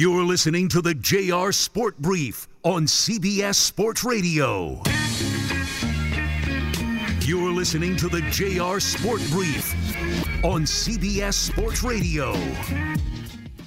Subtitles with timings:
[0.00, 4.80] You're listening to the JR Sport Brief on CBS Sports Radio.
[7.22, 9.74] You're listening to the JR Sport Brief
[10.44, 12.32] on CBS Sports Radio.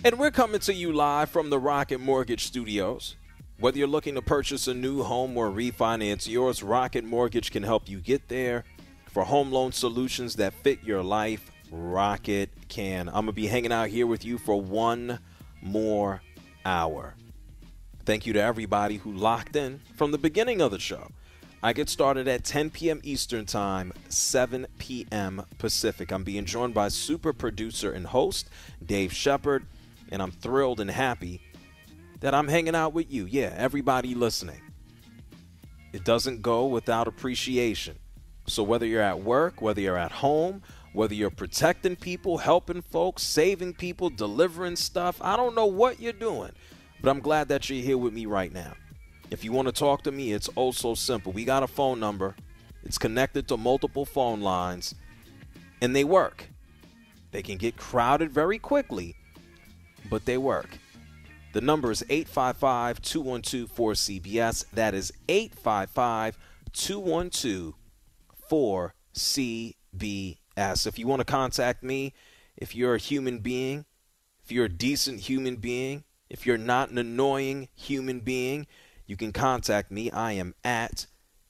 [0.06, 3.18] And we're coming to you live from the Rocket Mortgage Studios.
[3.60, 7.90] Whether you're looking to purchase a new home or refinance yours, Rocket Mortgage can help
[7.90, 8.64] you get there.
[9.10, 13.10] For home loan solutions that fit your life, Rocket can.
[13.10, 15.20] I'm going to be hanging out here with you for one
[15.62, 16.22] more
[16.66, 17.16] hour.
[18.06, 21.12] Thank you to everybody who locked in from the beginning of the show.
[21.64, 23.00] I get started at 10 p.m.
[23.04, 25.44] Eastern Time, 7 p.m.
[25.60, 26.12] Pacific.
[26.12, 28.50] I'm being joined by super producer and host
[28.84, 29.68] Dave Shepard,
[30.12, 31.42] and I'm thrilled and happy
[32.22, 33.28] that I'm hanging out with you.
[33.28, 34.62] Yeah, everybody listening.
[35.94, 37.98] It doesn't go without appreciation.
[38.48, 43.24] So whether you're at work, whether you're at home, whether you're protecting people, helping folks,
[43.24, 46.52] saving people, delivering stuff, I don't know what you're doing,
[47.02, 48.74] but I'm glad that you're here with me right now.
[49.30, 51.32] If you want to talk to me, it's oh so simple.
[51.32, 52.36] We got a phone number,
[52.84, 54.96] it's connected to multiple phone lines,
[55.82, 56.48] and they work.
[57.32, 59.16] They can get crowded very quickly,
[60.10, 60.78] but they work.
[61.54, 64.66] The number is 855 212 4CBS.
[64.72, 66.38] That is 855
[66.74, 67.74] 212
[68.50, 70.86] 4CBS as.
[70.86, 72.14] If you want to contact me,
[72.56, 73.86] if you're a human being,
[74.44, 78.68] if you're a decent human being, if you're not an annoying human being,
[79.06, 80.10] you can contact me.
[80.12, 81.08] I am at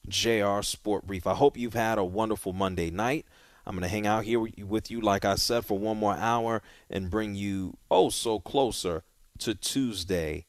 [0.08, 1.26] JR Sport Brief.
[1.26, 3.26] I hope you've had a wonderful Monday night.
[3.64, 6.62] I'm going to hang out here with you, like I said, for one more hour
[6.90, 9.04] and bring you oh so closer
[9.38, 10.46] to Tuesday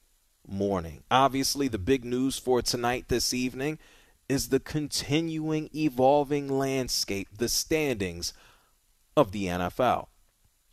[0.48, 1.04] morning.
[1.12, 3.78] Obviously, the big news for tonight, this evening,
[4.28, 8.34] is the continuing evolving landscape, the standings
[9.16, 10.08] of the NFL.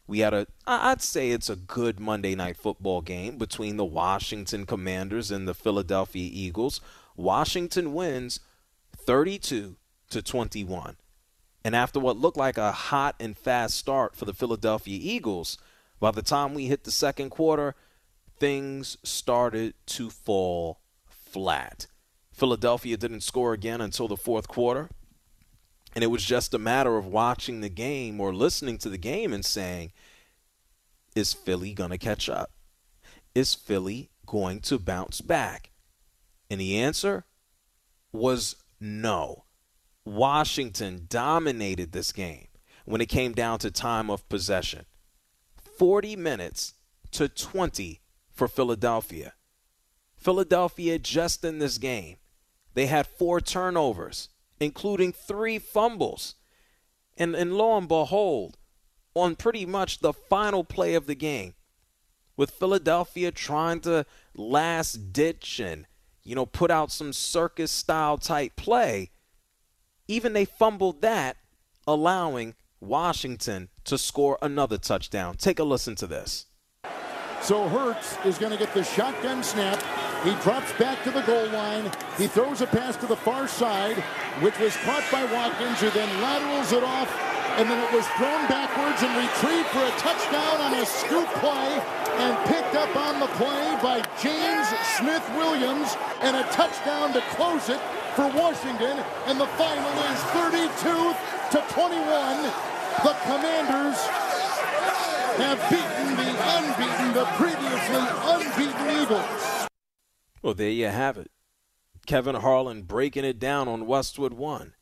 [0.06, 4.66] We had a, I'd say it's a good Monday night football game between the Washington
[4.66, 6.80] Commanders and the Philadelphia Eagles.
[7.16, 8.41] Washington wins
[8.96, 9.77] 32
[10.11, 10.96] to 21.
[11.64, 15.58] And after what looked like a hot and fast start for the Philadelphia Eagles,
[16.01, 17.74] by the time we hit the second quarter,
[18.39, 21.86] things started to fall flat.
[22.33, 24.89] Philadelphia didn't score again until the fourth quarter.
[25.95, 29.33] And it was just a matter of watching the game or listening to the game
[29.33, 29.92] and saying,
[31.17, 32.52] is Philly going to catch up?
[33.34, 35.70] Is Philly going to bounce back?
[36.48, 37.24] And the answer
[38.12, 39.45] was no.
[40.05, 42.48] Washington dominated this game
[42.84, 44.86] when it came down to time of possession
[45.78, 46.74] 40 minutes
[47.12, 48.01] to 20
[48.33, 49.34] for Philadelphia.
[50.17, 52.17] Philadelphia, just in this game,
[52.74, 54.28] they had four turnovers,
[54.60, 56.36] including three fumbles.
[57.16, 58.56] And, and lo and behold,
[59.14, 61.54] on pretty much the final play of the game,
[62.36, 65.86] with Philadelphia trying to last ditch and,
[66.22, 69.10] you know, put out some circus style type play,
[70.08, 71.36] even they fumbled that,
[71.86, 75.36] allowing Washington to score another touchdown.
[75.36, 76.46] Take a listen to this.
[77.42, 79.82] So Hurts is going to get the shotgun snap.
[80.25, 81.91] He drops back to the goal line.
[82.19, 83.97] He throws a pass to the far side,
[84.45, 87.08] which was caught by Watkins, who then laterals it off.
[87.57, 91.81] And then it was thrown backwards and retrieved for a touchdown on a scoop play
[92.20, 94.69] and picked up on the play by James
[95.01, 97.81] Smith Williams and a touchdown to close it
[98.14, 99.01] for Washington.
[99.25, 101.17] And the final is 32
[101.57, 102.42] to 21.
[103.08, 103.97] The Commanders
[105.41, 106.29] have beaten the
[106.61, 109.59] unbeaten, the previously unbeaten Eagles.
[110.42, 111.30] Well, there you have it.
[112.06, 114.74] Kevin Harlan breaking it down on Westwood One.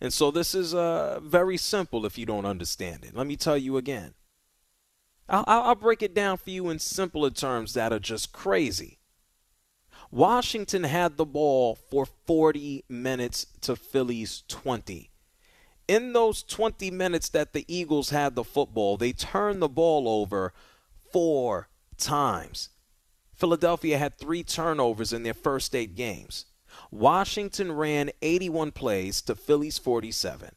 [0.00, 3.14] And so this is uh, very simple if you don't understand it.
[3.14, 4.14] Let me tell you again.
[5.28, 8.98] I'll, I'll break it down for you in simpler terms that are just crazy.
[10.10, 15.10] Washington had the ball for 40 minutes to Philly's 20
[15.88, 20.52] in those 20 minutes that the Eagles had the football, they turned the ball over
[21.12, 22.70] four times.
[23.36, 26.46] Philadelphia had three turnovers in their first eight games.
[26.90, 30.50] Washington ran 81 plays to Philly's 47.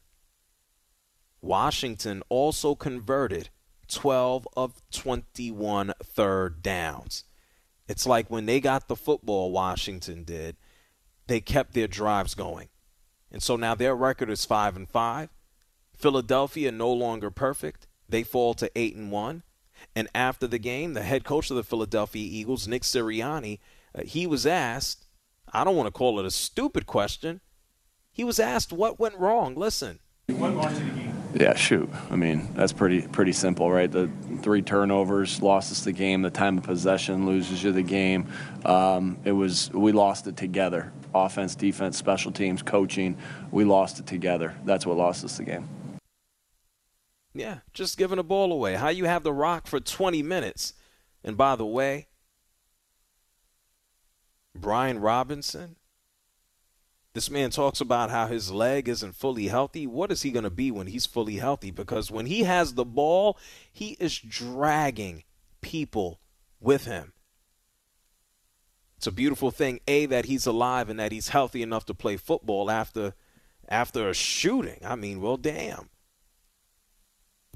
[1.42, 3.50] Washington also converted
[3.88, 7.24] 12 of 21 third downs.
[7.88, 10.56] It's like when they got the football, Washington did,
[11.26, 12.68] they kept their drives going.
[13.30, 15.28] And so now their record is 5 and 5.
[15.96, 17.86] Philadelphia no longer perfect.
[18.08, 19.42] They fall to 8 and 1.
[19.94, 23.58] And after the game, the head coach of the Philadelphia Eagles, Nick Sirianni,
[23.94, 25.06] uh, he was asked,
[25.52, 27.40] I don't want to call it a stupid question.
[28.12, 29.54] He was asked what went wrong.
[29.54, 30.00] Listen.
[30.28, 31.10] What marked the game?
[31.34, 31.88] Yeah, shoot.
[32.10, 33.90] I mean, that's pretty pretty simple, right?
[33.90, 34.10] The
[34.42, 36.22] three turnovers lost us the game.
[36.22, 38.26] The time of possession loses you the game.
[38.64, 40.92] Um, it was we lost it together.
[41.14, 43.16] Offense, defense, special teams, coaching.
[43.52, 44.56] We lost it together.
[44.64, 45.68] That's what lost us the game.
[47.32, 48.74] Yeah, just giving the ball away.
[48.74, 50.74] How you have the rock for 20 minutes.
[51.22, 52.08] And by the way,
[54.54, 55.76] Brian Robinson,
[57.12, 59.86] this man talks about how his leg isn't fully healthy.
[59.86, 61.70] What is he going to be when he's fully healthy?
[61.70, 63.38] Because when he has the ball,
[63.72, 65.24] he is dragging
[65.60, 66.20] people
[66.60, 67.12] with him.
[68.96, 72.16] It's a beautiful thing, A, that he's alive and that he's healthy enough to play
[72.16, 73.14] football after
[73.68, 74.80] after a shooting.
[74.84, 75.89] I mean, well, damn.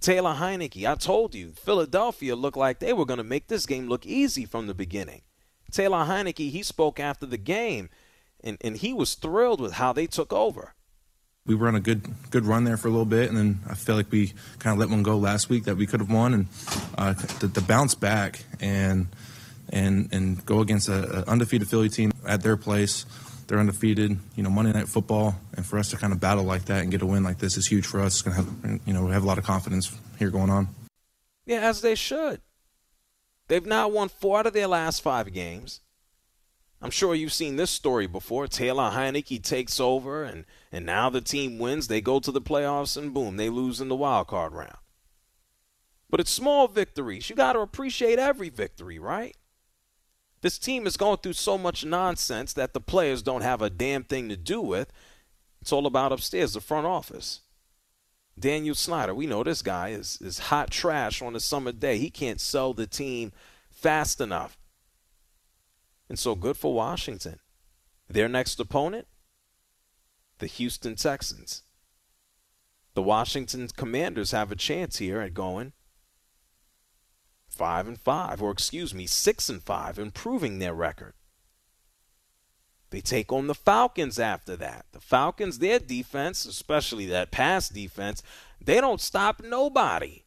[0.01, 3.89] Taylor Heinicke, I told you, Philadelphia looked like they were going to make this game
[3.89, 5.23] look easy from the beginning.
[5.71, 7.89] Taylor Heinicke, he spoke after the game
[8.45, 10.75] and, and he was thrilled with how they took over.
[11.47, 13.75] We were on a good good run there for a little bit, and then I
[13.75, 16.33] feel like we kind of let one go last week that we could have won,
[16.33, 16.47] and
[16.97, 19.09] uh, the, the, bounce back and
[19.69, 23.05] and and go against an undefeated Philly team at their place.
[23.47, 26.67] They're undefeated, you know, Monday Night Football, and for us to kind of battle like
[26.67, 28.15] that and get a win like this is huge for us.
[28.15, 30.69] It's gonna have, you know, we have a lot of confidence here going on.
[31.47, 32.41] Yeah, as they should.
[33.49, 35.81] They've now won four out of their last five games.
[36.81, 38.47] I'm sure you've seen this story before.
[38.47, 41.89] Taylor Heinicke takes over, and, and now the team wins.
[41.89, 44.77] They go to the playoffs, and boom, they lose in the wild card round.
[46.11, 47.31] But it's small victories.
[47.31, 49.37] You got to appreciate every victory, right?
[50.45, 54.05] This team is going through so much nonsense that the players don't have a damn
[54.05, 54.93] thing to do with.
[55.63, 57.41] It's all about upstairs, the front office.
[58.39, 61.97] Daniel Snyder, we know this guy is, is hot trash on a summer day.
[61.97, 63.33] He can't sell the team
[63.71, 64.59] fast enough.
[66.11, 67.39] And so good for Washington.
[68.07, 69.07] Their next opponent,
[70.41, 71.63] the Houston Texans.
[72.93, 75.73] The Washington Commanders have a chance here at going
[77.55, 81.15] five and five, or excuse me, six and five, improving their record.
[82.91, 84.87] They take on the Falcons after that.
[84.93, 88.23] The Falcons, their defense, especially that pass defense,
[88.61, 90.25] they don't stop nobody.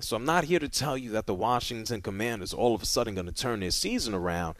[0.00, 3.14] So I'm not here to tell you that the Washington Commanders all of a sudden
[3.14, 4.56] going to turn their season around,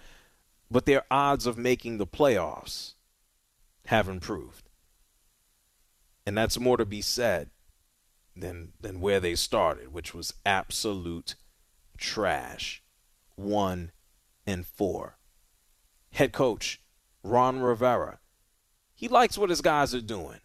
[0.71, 2.95] but their odds of making the playoffs
[3.87, 4.71] have improved.
[6.25, 7.51] And that's more to be said
[8.37, 11.35] than than where they started, which was absolute
[11.97, 12.83] trash.
[13.37, 13.91] 1
[14.47, 15.19] and 4.
[16.13, 16.81] Head coach
[17.25, 18.21] Ron Rivera.
[18.95, 20.39] He likes what his guys are doing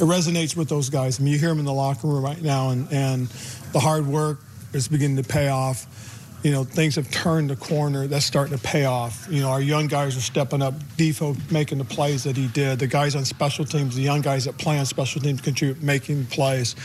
[0.00, 1.20] it resonates with those guys.
[1.20, 3.28] I mean, you hear them in the locker room right now, and, and
[3.72, 4.40] the hard work
[4.72, 6.03] is beginning to pay off.
[6.44, 8.06] You know, things have turned the corner.
[8.06, 9.26] That's starting to pay off.
[9.30, 10.74] You know, our young guys are stepping up.
[10.98, 12.78] Defo making the plays that he did.
[12.78, 16.26] The guys on special teams, the young guys that play on special teams, contribute making
[16.26, 16.76] plays.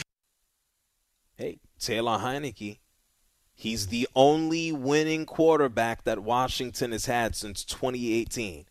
[1.36, 2.80] Hey, Taylor Heinicke.
[3.54, 8.66] He's the only winning quarterback that Washington has had since 2018.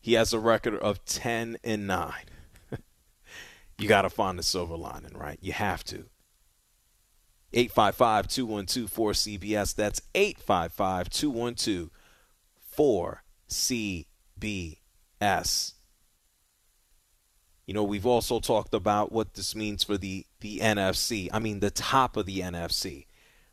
[0.00, 2.12] He has a record of 10 and 9
[3.78, 5.40] you got to find the silver lining, right?
[5.42, 6.04] You have to.
[7.52, 9.74] 855 212 4CBS.
[9.74, 11.90] That's 855 212
[15.20, 15.72] 4CBS.
[17.66, 21.28] You know, we've also talked about what this means for the, the NFC.
[21.32, 23.04] I mean, the top of the NFC.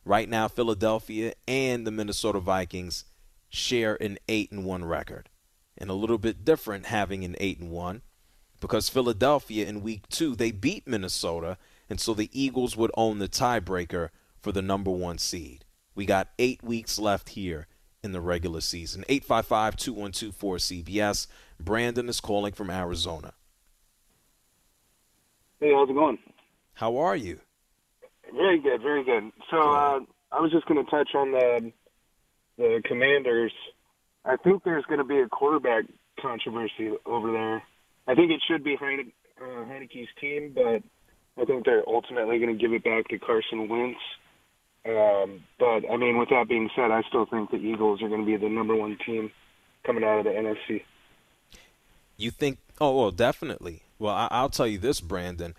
[0.06, 3.04] Right now, Philadelphia and the Minnesota Vikings
[3.50, 5.30] share an 8 and 1 record.
[5.78, 8.02] And a little bit different having an 8 and 1
[8.62, 11.58] because Philadelphia in week two, they beat Minnesota,
[11.90, 14.10] and so the Eagles would own the tiebreaker
[14.42, 15.66] for the number one seed.
[15.96, 17.68] We got eight weeks left here
[18.04, 19.04] in the regular season.
[19.10, 21.28] 855 212 cbs
[21.60, 23.34] Brandon is calling from Arizona.
[25.60, 26.20] Hey, how's it going?
[26.74, 27.40] How are you?
[28.34, 29.32] Very good, very good.
[29.50, 30.00] So uh,
[30.32, 31.72] I was just going to touch on the
[32.58, 33.54] the Commanders.
[34.24, 35.86] I think there's going to be a quarterback
[36.20, 37.64] controversy over there.
[38.08, 39.12] I think it should be Heine,
[39.42, 40.84] uh, Heinicke's team, but
[41.38, 44.00] I think they're ultimately going to give it back to Carson Wentz.
[44.86, 48.22] Um, but I mean, with that being said, I still think the Eagles are going
[48.22, 49.32] to be the number one team
[49.84, 50.84] coming out of the NFC.
[52.18, 52.60] You think?
[52.80, 53.82] Oh, well, definitely.
[54.00, 55.56] Well, I, will tell you this, Brandon.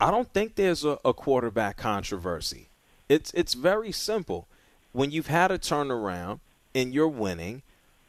[0.00, 2.68] I don't think there's a, a quarterback controversy.
[3.08, 4.48] It's it's very simple.
[4.92, 6.40] When you've had a turnaround
[6.74, 7.62] and you're winning,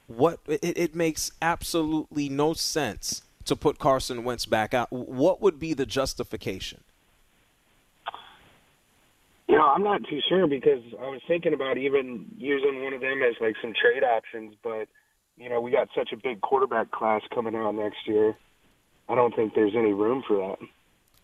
[0.08, 4.92] what it, it makes absolutely no sense to put Carson Wentz back out.
[4.92, 6.82] What would be the justification?
[9.66, 13.36] I'm not too sure because I was thinking about even using one of them as
[13.42, 14.88] like some trade options, but
[15.38, 18.36] you know, we got such a big quarterback class coming out next year.
[19.10, 20.68] I don't think there's any room for that.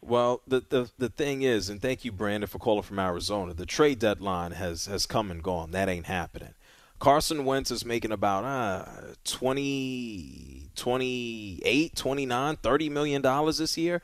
[0.02, 3.54] Well, the, the the thing is, and thank you, Brandon, for calling from Arizona.
[3.54, 5.72] The trade deadline has has come and gone.
[5.72, 6.54] That ain't happening.
[7.00, 8.86] Carson Wentz is making about uh,
[9.24, 14.02] 20, 28, 29, 30 million dollars this year.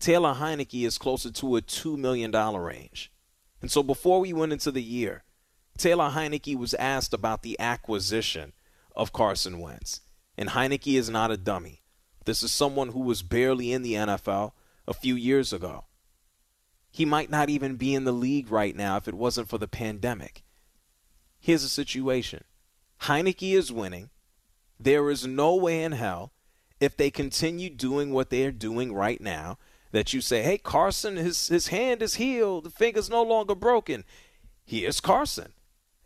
[0.00, 3.10] Taylor Heinicke is closer to a two million dollar range.
[3.60, 5.24] And so before we went into the year,
[5.76, 8.52] Taylor Heinicke was asked about the acquisition
[8.94, 10.00] of Carson Wentz.
[10.38, 11.82] And Heinicke is not a dummy.
[12.24, 14.52] This is someone who was barely in the NFL
[14.86, 15.84] a few years ago.
[16.90, 19.68] He might not even be in the league right now if it wasn't for the
[19.68, 20.42] pandemic.
[21.38, 22.44] Here's the situation
[23.02, 24.10] Heinicke is winning.
[24.78, 26.32] There is no way in hell,
[26.80, 29.58] if they continue doing what they're doing right now,
[29.92, 34.04] that you say, hey, Carson, his, his hand is healed, the finger's no longer broken.
[34.64, 35.52] Here's Carson.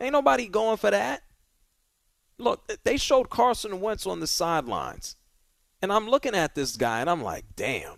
[0.00, 1.22] Ain't nobody going for that.
[2.38, 5.16] Look, they showed Carson Wentz on the sidelines.
[5.82, 7.96] And I'm looking at this guy and I'm like, damn,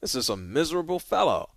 [0.00, 1.50] this is a miserable fellow.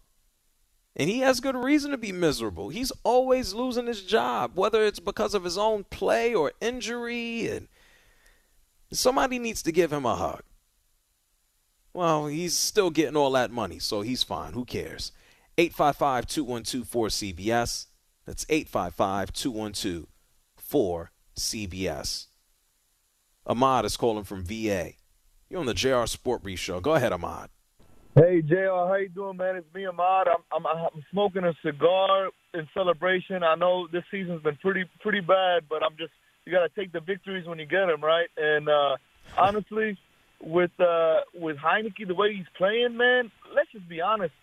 [0.96, 2.70] And he has good reason to be miserable.
[2.70, 7.48] He's always losing his job, whether it's because of his own play or injury.
[7.48, 7.68] And
[8.92, 10.42] somebody needs to give him a hug.
[11.98, 14.54] Well, he's still getting all that money, so he's fine.
[14.54, 15.12] Who cares?
[15.58, 17.88] 855 212 4CBS.
[18.24, 20.06] That's 855 212
[20.72, 22.28] 4CBS.
[23.48, 24.92] Ahmad is calling from VA.
[25.50, 26.80] You're on the JR Sport Brief Show.
[26.80, 27.50] Go ahead, Ahmad.
[28.14, 29.56] Hey, JR, how you doing, man?
[29.56, 30.28] It's me, Ahmad.
[30.28, 33.42] I'm, I'm, I'm smoking a cigar in celebration.
[33.42, 36.14] I know this season's been pretty pretty bad, but I'm just
[36.46, 38.28] you got to take the victories when you get them, right?
[38.38, 38.98] And uh,
[39.36, 39.98] honestly,
[40.42, 44.34] with uh, with Heinicke, the way he's playing, man, let's just be honest.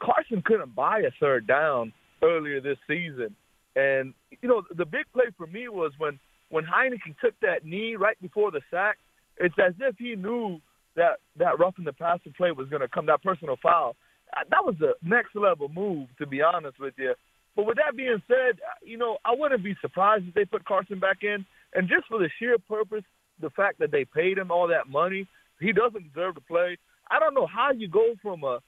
[0.00, 3.34] Carson couldn't buy a third down earlier this season,
[3.76, 6.18] and you know the big play for me was when
[6.50, 8.98] when Heinicke took that knee right before the sack,
[9.38, 10.60] it's as if he knew
[10.96, 13.96] that that roughing the passer play was going to come, that personal foul.
[14.36, 17.14] Uh, that was a next level move, to be honest with you.
[17.56, 20.64] But with that being said, uh, you know, I wouldn't be surprised if they put
[20.64, 21.44] Carson back in.
[21.74, 23.04] And just for the sheer purpose,
[23.40, 25.26] the fact that they paid him all that money,
[25.60, 26.76] he doesn't deserve to play.
[27.10, 28.60] I don't know how you go from a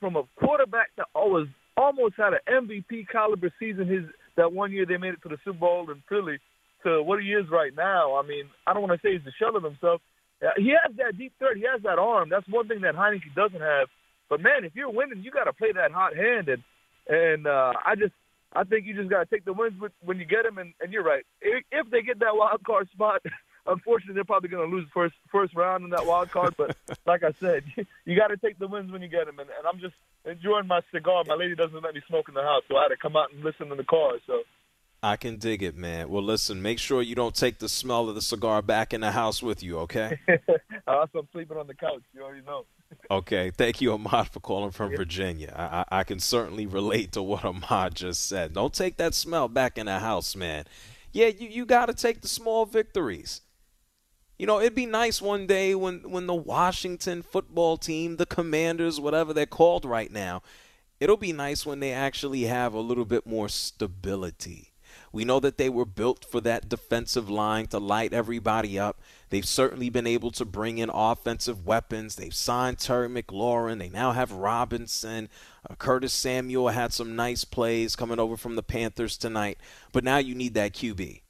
[0.00, 1.46] from a quarterback that always
[1.76, 4.04] almost had an MVP caliber season his
[4.36, 6.38] that one year they made it to the Super Bowl in Philly
[6.84, 8.16] to what he is right now.
[8.16, 10.00] I mean, I don't want to say he's a shell of himself.
[10.56, 11.56] He has that deep threat.
[11.56, 12.28] He has that arm.
[12.28, 13.88] That's one thing that Heinicke doesn't have.
[14.28, 16.48] But man, if you're winning, you got to play that hot hand.
[16.48, 16.62] And
[17.08, 18.12] and uh, I just
[18.52, 20.58] I think you just got to take the wins when you get them.
[20.58, 21.24] And, and you're right.
[21.40, 23.22] If, if they get that wild card spot,
[23.66, 26.54] unfortunately, they're probably going to lose first first round in that wild card.
[26.56, 27.64] But like I said,
[28.04, 29.38] you got to take the wins when you get them.
[29.38, 29.94] And, and I'm just
[30.24, 31.24] enjoying my cigar.
[31.26, 33.32] My lady doesn't let me smoke in the house, so I had to come out
[33.32, 34.12] and listen in the car.
[34.26, 34.42] So
[35.02, 36.08] I can dig it, man.
[36.08, 39.12] Well, listen, make sure you don't take the smell of the cigar back in the
[39.12, 40.18] house with you, okay?
[40.86, 42.02] also, I'm sleeping on the couch.
[42.14, 42.64] You already know.
[43.10, 43.50] okay.
[43.50, 44.96] Thank you, Ahmad, for calling from yeah.
[44.96, 45.52] Virginia.
[45.54, 48.54] I, I, I can certainly relate to what Ahmad just said.
[48.54, 50.64] Don't take that smell back in the house, man.
[51.12, 53.42] Yeah, you, you got to take the small victories.
[54.38, 59.00] You know, it'd be nice one day when, when the Washington football team, the Commanders,
[59.00, 60.42] whatever they're called right now,
[61.00, 64.72] it'll be nice when they actually have a little bit more stability
[65.16, 69.00] we know that they were built for that defensive line to light everybody up.
[69.30, 72.16] They've certainly been able to bring in offensive weapons.
[72.16, 73.78] They've signed Terry McLaurin.
[73.78, 75.30] They now have Robinson.
[75.68, 79.58] Uh, Curtis Samuel had some nice plays coming over from the Panthers tonight.
[79.92, 81.22] But now you need that QB.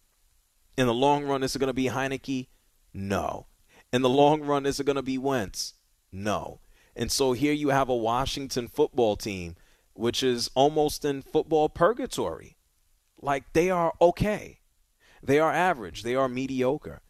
[0.76, 2.48] In the long run, is it going to be Heinicke?
[2.97, 3.47] No.
[3.93, 5.75] In the long run, is it going to be Wentz?
[6.11, 6.61] No.
[6.97, 9.55] And so here you have a Washington football team,
[9.93, 12.57] which is almost in football purgatory.
[13.21, 14.61] Like they are okay.
[15.23, 16.05] They are average.
[16.05, 17.03] They are mediocre.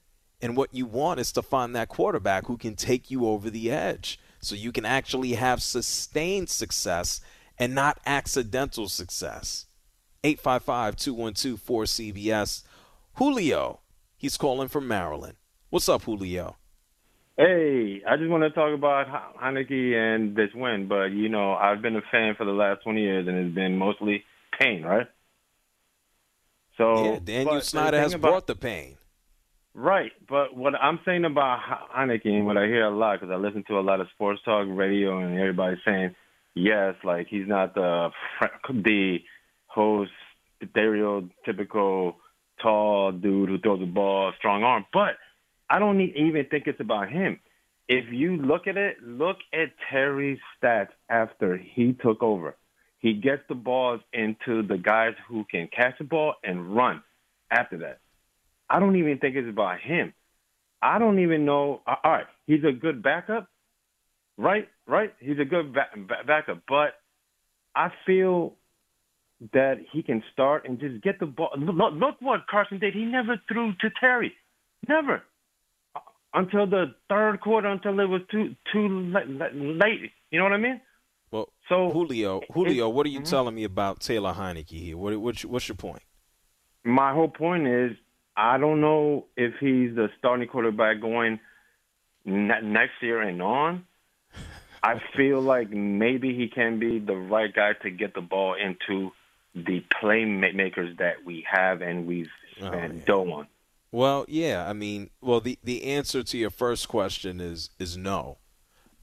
[0.42, 3.70] And what you want is to find that quarterback who can take you over the
[3.70, 7.20] edge so you can actually have sustained success
[7.58, 9.66] and not accidental success.
[10.24, 12.64] 855 212 4CBS.
[13.14, 13.80] Julio,
[14.16, 15.36] he's calling from Maryland.
[15.76, 16.56] What's up, Julio?
[17.36, 21.82] Hey, I just want to talk about Heinicke and this win, but you know, I've
[21.82, 24.24] been a fan for the last 20 years and it's been mostly
[24.58, 25.06] pain, right?
[26.78, 28.96] So yeah, Daniel Snyder has about, brought the pain.
[29.74, 31.60] Right, but what I'm saying about
[31.94, 34.40] Heinicke, and what I hear a lot, because I listen to a lot of sports
[34.46, 36.14] talk radio, and everybody's saying,
[36.54, 38.08] yes, like he's not the
[38.70, 39.18] the
[39.66, 40.10] host,
[40.64, 42.14] stereotypical
[42.62, 44.86] tall dude who throws the ball, strong arm.
[44.90, 45.16] But
[45.68, 47.40] I don't even think it's about him.
[47.88, 52.56] If you look at it, look at Terry's stats after he took over.
[52.98, 57.02] He gets the balls into the guys who can catch the ball and run
[57.50, 58.00] after that.
[58.68, 60.12] I don't even think it's about him.
[60.82, 61.82] I don't even know.
[61.86, 63.48] All right, he's a good backup,
[64.36, 64.68] right?
[64.86, 65.14] Right?
[65.20, 66.94] He's a good ba- ba- backup, but
[67.74, 68.54] I feel
[69.52, 71.50] that he can start and just get the ball.
[71.56, 72.94] Look, look what Carson did.
[72.94, 74.32] He never threw to Terry,
[74.88, 75.22] never
[76.36, 80.12] until the third quarter, until it was too too late.
[80.30, 80.80] You know what I mean?
[81.30, 83.28] Well, so Julio, Julio, what are you mm-hmm.
[83.28, 84.96] telling me about Taylor Heinicke here?
[84.96, 86.02] What, what's, what's your point?
[86.84, 87.96] My whole point is
[88.36, 91.40] I don't know if he's the starting quarterback going
[92.24, 93.86] ne- next year and on.
[94.82, 99.10] I feel like maybe he can be the right guy to get the ball into
[99.54, 103.00] the playmakers that we have and we've Oh, spent yeah.
[103.04, 103.46] dough on.
[103.92, 108.38] Well, yeah, I mean, well, the the answer to your first question is is no.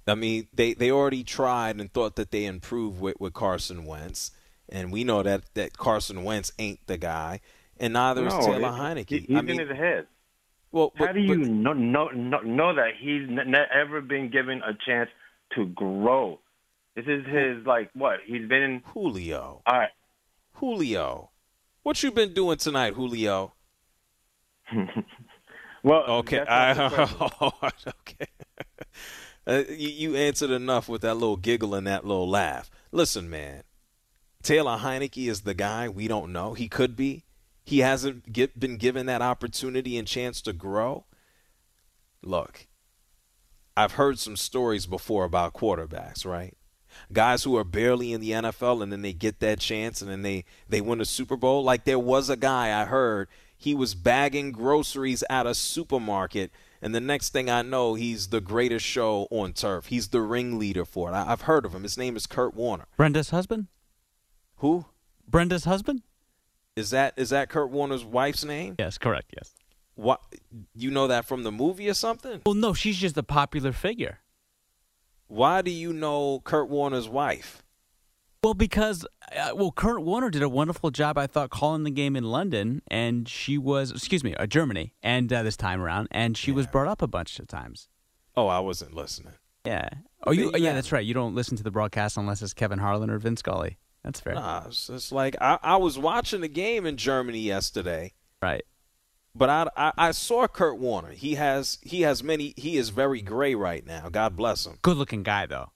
[0.08, 4.32] I mean, they they already tried and thought that they improved with, with Carson Wentz,
[4.70, 7.40] and we know that that Carson Wentz ain't the guy,
[7.80, 8.72] and neither is No, Taylor it-
[9.08, 9.10] Heinicke.
[9.10, 10.08] he- He's I mean, in his head.
[10.72, 14.62] well, How but- do you but- know, know, know, that he's n- never been given
[14.63, 15.10] a chance
[15.56, 16.40] to grow?
[16.96, 18.20] This is his, like, what?
[18.25, 18.84] He's been.
[18.94, 19.90] Julio, All right.
[20.56, 21.30] Julio,
[21.84, 23.54] what you been doing tonight, Julio?
[25.84, 28.27] Well, Okay, that's not the I, okay.
[29.46, 32.72] Uh, you, you answered enough with that little giggle and that little laugh.
[32.93, 33.63] Listen, man,
[34.41, 36.53] Taylor Heinicke is the guy we don't know.
[36.53, 37.25] He could be.
[37.65, 41.03] He hasn't get, been given that opportunity and chance to grow.
[42.22, 42.67] Look,
[43.75, 46.55] I've heard some stories before about quarterbacks, right?
[47.12, 50.22] Guys who are barely in the NFL and then they get that chance and then
[50.22, 51.63] they, they win a Super Bowl.
[51.63, 53.27] Like there was a guy I heard
[53.63, 56.51] he was bagging groceries at a supermarket
[56.84, 59.86] and the next thing I know, he's the greatest show on turf.
[59.86, 61.13] He's the ringleader for it.
[61.13, 61.84] I, I've heard of him.
[61.84, 62.88] His name is Kurt Warner.
[62.98, 63.67] Brenda's husband?
[64.58, 64.86] Who
[65.25, 66.01] Brenda's husband?
[66.75, 67.13] is that?
[67.15, 68.75] Is that Kurt Warner's wife's name?
[68.77, 69.34] Yes, correct.
[69.38, 69.53] Yes.
[69.96, 70.22] What?
[70.75, 72.41] You know that from the movie or something?
[72.46, 74.20] Well, no, she's just a popular figure.
[75.27, 77.62] Why do you know Kurt Warner's wife?
[78.43, 82.15] Well, because uh, well, Kurt Warner did a wonderful job, I thought, calling the game
[82.15, 86.38] in London, and she was, excuse me, uh, Germany, and uh, this time around, and
[86.38, 87.88] she was brought up a bunch of times.
[88.36, 89.34] Oh, I wasn't listening.
[89.65, 89.88] Yeah.
[90.25, 90.51] Oh, you?
[90.51, 90.73] Yeah, yeah.
[90.73, 91.06] that's right.
[91.06, 93.77] You don't listen to the broadcast unless it's Kevin Harlan or Vince Scully.
[94.03, 94.34] That's fair.
[94.36, 98.63] Nah, it's, it's like I, I was watching the game in Germany yesterday, Right.
[99.34, 101.12] but I, I I saw Kurt Warner.
[101.12, 102.53] He has he has many.
[102.58, 104.10] He is very gray right now.
[104.10, 104.79] God bless him.
[104.82, 105.71] Good-looking guy, though.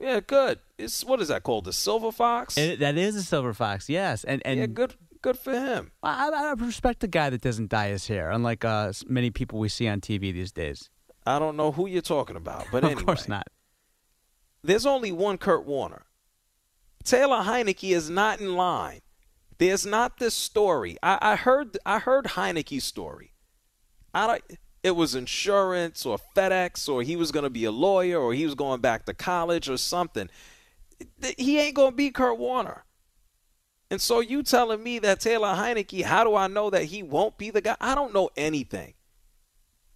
[0.00, 0.60] Yeah, good.
[0.76, 1.64] It's what is that called?
[1.64, 2.54] The Silver Fox.
[2.54, 3.88] That is a silver fox.
[3.88, 5.90] Yes, and and yeah, good good for him.
[6.02, 9.68] I, I respect the guy that doesn't dye his hair, unlike uh, many people we
[9.68, 10.90] see on TV these days.
[11.26, 13.48] I don't know who you're talking about, but of anyway, course not.
[14.62, 16.04] there's only one Kurt Warner.
[17.04, 19.00] Taylor Heinicke is not in line.
[19.58, 20.96] There's not this story.
[21.02, 23.34] I, I heard I heard Heinicke's story.
[24.14, 28.18] I don't, it was insurance or FedEx or he was going to be a lawyer
[28.18, 30.28] or he was going back to college or something.
[31.36, 32.84] He ain't going to be Kurt Warner.
[33.90, 37.38] And so you telling me that Taylor Heinicke, how do I know that he won't
[37.38, 37.76] be the guy?
[37.80, 38.94] I don't know anything.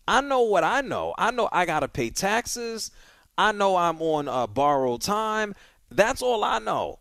[0.09, 1.15] I know what I know.
[1.19, 2.91] I know I got to pay taxes.
[3.37, 5.55] I know I'm on uh, borrowed time.
[5.91, 7.01] That's all I know.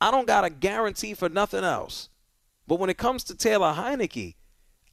[0.00, 2.08] I don't got a guarantee for nothing else.
[2.66, 4.36] But when it comes to Taylor Heinicke,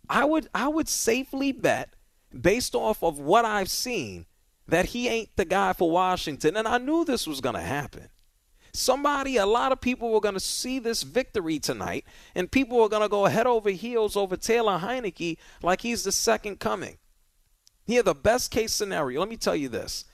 [0.10, 1.93] I would I would safely bet,
[2.39, 4.26] based off of what I've seen,
[4.67, 6.56] that he ain't the guy for Washington.
[6.58, 8.10] And I knew this was to happen.
[8.74, 13.10] Somebody, a lot of people were to see this victory tonight, and people were to
[13.10, 16.98] go head over heels over Taylor Heinicke like he's the second coming.
[17.86, 20.06] Here, the best case scenario, let me tell you this.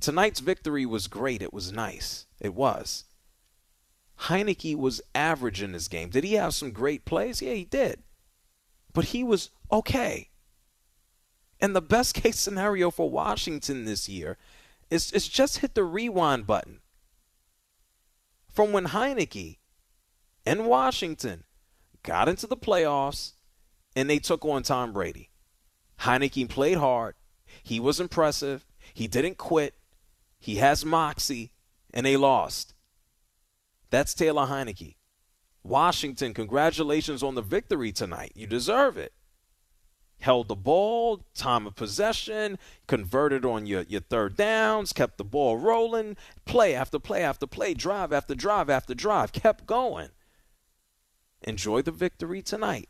[0.00, 1.40] Tonight's victory was great.
[1.40, 2.26] It was nice.
[2.40, 3.04] It was.
[4.22, 6.10] Heinicke was average in this game.
[6.10, 7.40] Did he have some great plays?
[7.40, 8.02] Yeah, he did.
[8.94, 10.30] But he was okay.
[11.60, 14.38] And the best case scenario for Washington this year
[14.88, 16.80] is, is just hit the rewind button.
[18.50, 19.58] From when Heinicke
[20.46, 21.44] and Washington
[22.02, 23.32] got into the playoffs
[23.96, 25.30] and they took on Tom Brady.
[26.00, 27.14] Heinicke played hard.
[27.62, 28.64] He was impressive.
[28.92, 29.74] He didn't quit.
[30.38, 31.52] He has moxie,
[31.92, 32.74] and they lost.
[33.90, 34.96] That's Taylor Heinicke.
[35.64, 38.32] Washington, congratulations on the victory tonight.
[38.34, 39.12] You deserve it.
[40.20, 45.56] Held the ball, time of possession, converted on your, your third downs, kept the ball
[45.56, 50.10] rolling, play after play after play, drive after drive after drive, kept going.
[51.42, 52.88] Enjoy the victory tonight.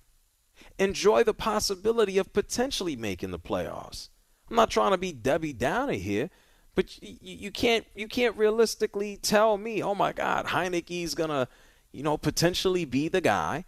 [0.78, 4.10] Enjoy the possibility of potentially making the playoffs.
[4.48, 6.30] I'm not trying to be Debbie Downer here,
[6.74, 11.48] but you, you can't you can't realistically tell me, oh my God, Heinicke's gonna,
[11.94, 13.64] you know, potentially be the guy,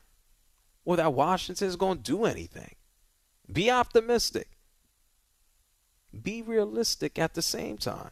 [0.84, 2.74] or that Washington's gonna do anything.
[3.50, 4.48] Be optimistic.
[6.22, 8.10] be realistic at the same time.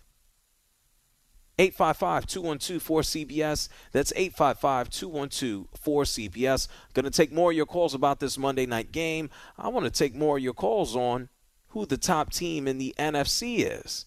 [1.58, 3.70] 855-212-4CBS.
[3.92, 6.68] That's 855-212-4CBS.
[6.92, 9.30] Going to take more of your calls about this Monday night game.
[9.56, 11.30] I want to take more of your calls on
[11.68, 14.04] who the top team in the NFC is.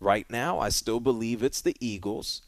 [0.00, 2.40] Right now, I still believe it's the Eagles.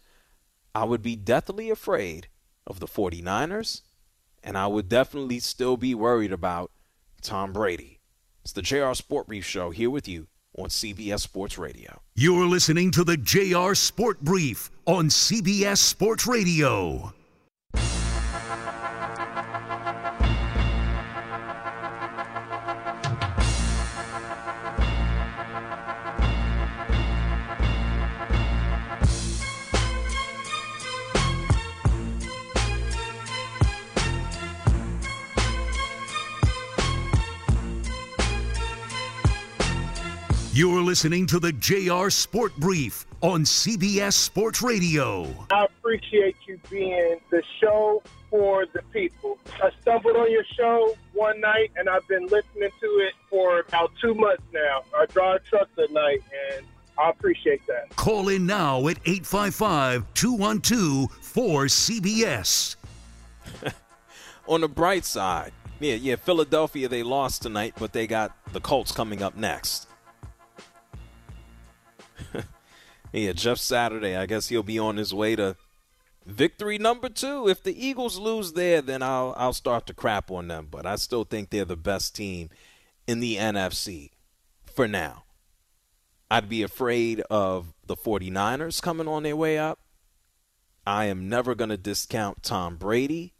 [0.74, 2.28] I would be deathly afraid
[2.66, 3.82] of the 49ers,
[4.42, 6.70] and I would definitely still be worried about
[7.20, 8.00] Tom Brady.
[8.42, 10.26] It's the JR Sport Brief Show here with you
[10.58, 12.00] on CBS Sports Radio.
[12.14, 17.14] You're listening to the JR Sport Brief on CBS Sports Radio.
[40.54, 45.26] You're listening to the JR Sport Brief on CBS Sports Radio.
[45.50, 49.38] I appreciate you being the show for the people.
[49.62, 53.92] I stumbled on your show one night and I've been listening to it for about
[53.98, 54.82] two months now.
[54.94, 56.20] I drive trucks at night
[56.54, 56.66] and
[56.98, 57.96] I appreciate that.
[57.96, 62.76] Call in now at 855 212 4CBS.
[64.46, 68.92] on the bright side, yeah, yeah, Philadelphia, they lost tonight, but they got the Colts
[68.92, 69.88] coming up next.
[73.12, 74.16] yeah, Jeff Saturday.
[74.16, 75.56] I guess he'll be on his way to
[76.26, 77.48] victory number two.
[77.48, 80.68] If the Eagles lose there, then I'll I'll start to crap on them.
[80.70, 82.50] But I still think they're the best team
[83.06, 84.10] in the NFC
[84.64, 85.24] for now.
[86.30, 89.80] I'd be afraid of the 49ers coming on their way up.
[90.86, 93.34] I am never going to discount Tom Brady.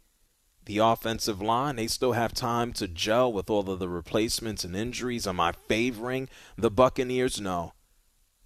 [0.65, 4.75] The offensive line, they still have time to gel with all of the replacements and
[4.75, 5.27] injuries.
[5.27, 7.41] Am I favoring the Buccaneers?
[7.41, 7.73] No.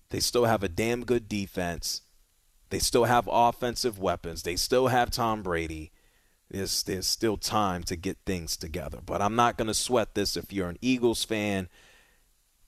[0.10, 2.02] They still have a damn good defense.
[2.70, 4.44] They still have offensive weapons.
[4.44, 5.92] They still have Tom Brady.
[6.50, 9.00] There's, there's still time to get things together.
[9.06, 11.68] But I'm not going to sweat this if you're an Eagles fan.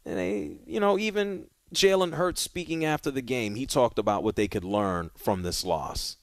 [0.06, 4.36] And they, you know, even Jalen Hurts speaking after the game, he talked about what
[4.36, 6.18] they could learn from this loss.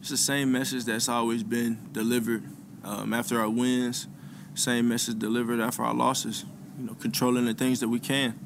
[0.00, 2.44] It's the same message that's always been delivered
[2.84, 4.08] um, after our wins.
[4.54, 6.44] Same message delivered after our losses.
[6.78, 8.45] You know, controlling the things that we can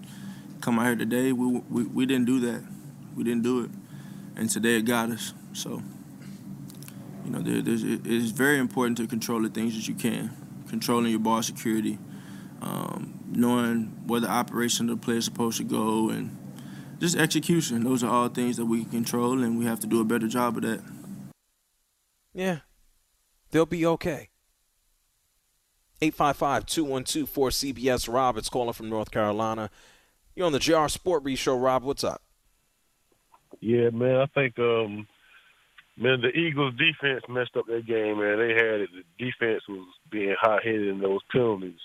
[0.61, 2.63] come out here today, we, we, we didn't do that.
[3.17, 3.71] We didn't do it.
[4.37, 5.35] And today it got us.
[5.53, 5.83] So,
[7.25, 10.31] you know, there, it is very important to control the things that you can.
[10.69, 11.99] Controlling your ball security,
[12.63, 16.37] um, knowing where the operation of the play is supposed to go, and
[17.01, 17.83] just execution.
[17.83, 20.29] Those are all things that we can control, and we have to do a better
[20.29, 20.81] job of that.
[22.33, 22.59] Yeah,
[23.51, 24.29] they'll be okay.
[26.01, 28.13] 855 212 4CBS.
[28.13, 29.71] Rob, it's calling from North Carolina.
[30.35, 31.83] You're on the JR Sport Brief Show, Rob.
[31.83, 32.23] What's up?
[33.61, 34.17] Yeah, man.
[34.17, 35.07] I think, um,
[35.97, 38.39] man, the Eagles' defense messed up that game, man.
[38.39, 38.91] They had it.
[38.93, 41.81] The defense was being hot headed in those penalties.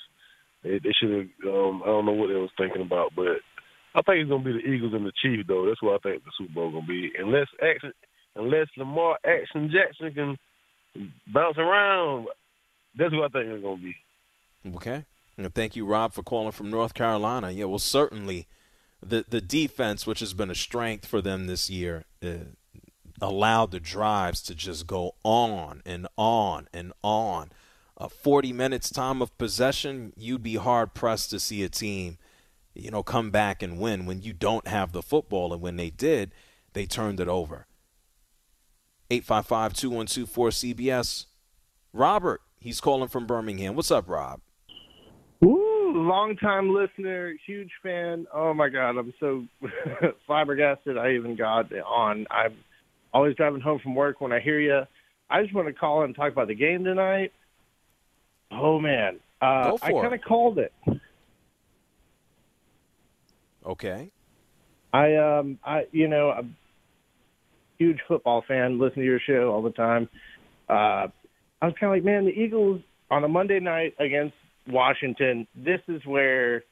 [0.64, 1.54] They, they should have.
[1.54, 3.42] Um, I don't know what they was thinking about, but
[3.94, 5.66] I think it's gonna be the Eagles and the Chiefs, though.
[5.66, 7.12] That's what I think the Super Bowl gonna be.
[7.18, 7.94] Unless action,
[8.36, 12.28] unless Lamar Action Jackson can bounce around,
[12.98, 13.96] that's what I think it's gonna be.
[14.76, 15.06] Okay.
[15.38, 17.52] And thank you, Rob, for calling from North Carolina.
[17.52, 18.48] Yeah, well, certainly
[19.02, 22.46] the the defense, which has been a strength for them this year, uh,
[23.22, 27.52] allowed the drives to just go on and on and on.
[27.98, 32.18] Uh, 40 minutes time of possession, you'd be hard pressed to see a team,
[32.74, 35.54] you know, come back and win when you don't have the football.
[35.54, 36.32] And when they did,
[36.74, 37.68] they turned it over.
[39.10, 41.26] 855 212 4CBS.
[41.94, 43.76] Robert, he's calling from Birmingham.
[43.76, 44.42] What's up, Rob?
[45.96, 48.26] Ooh, long time listener, huge fan.
[48.34, 49.46] Oh my god, I'm so
[50.28, 50.98] flabbergasted.
[50.98, 52.26] I even got on.
[52.30, 52.56] I'm
[53.14, 54.82] always driving home from work when I hear you.
[55.30, 57.32] I just want to call and talk about the game tonight.
[58.52, 60.74] Oh man, uh, I kind of called it.
[63.66, 64.12] Okay.
[64.94, 68.80] I um I you know I'm a huge football fan.
[68.80, 70.08] Listen to your show all the time.
[70.70, 71.08] Uh,
[71.62, 74.36] I was kind of like, man, the Eagles on a Monday night against
[74.68, 76.64] Washington, this is where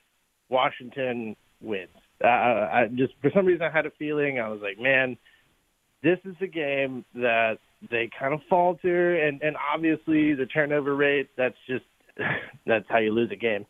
[0.49, 1.89] Washington wins.
[2.23, 5.17] Uh, I just for some reason I had a feeling I was like, man,
[6.03, 7.57] this is a game that
[7.89, 11.29] they kind of falter, and and obviously the turnover rate.
[11.37, 11.85] That's just
[12.65, 13.65] that's how you lose a game.